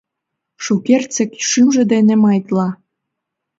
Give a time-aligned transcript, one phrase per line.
[0.63, 2.67] Шукертсек шӱмжӧ дене маитла.